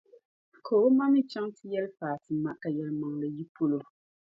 [0.65, 3.79] Ka o ma mi chaŋ nti yɛli Fati ma ka yɛlimaŋli yi polo.